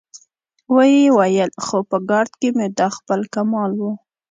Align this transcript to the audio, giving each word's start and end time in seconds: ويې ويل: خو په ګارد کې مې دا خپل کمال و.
ويې 0.75 1.07
ويل: 1.17 1.51
خو 1.63 1.77
په 1.89 1.97
ګارد 2.09 2.33
کې 2.39 2.49
مې 2.57 2.67
دا 2.79 2.87
خپل 2.97 3.19
کمال 3.33 3.71
و. 3.75 3.81